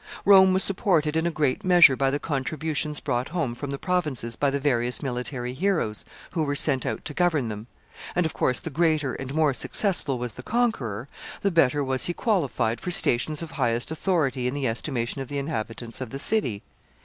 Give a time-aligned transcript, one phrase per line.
[0.25, 4.35] Rome was supported in a great measure by the contributions brought home from the provinces
[4.35, 7.67] by the various military heroes who were sent out to govern them;
[8.15, 11.07] and, of course, the greater and more successful was the conqueror,
[11.41, 15.37] the better was he qualified for stations of highest authority in the estimation of the
[15.37, 16.63] inhabitants of the city.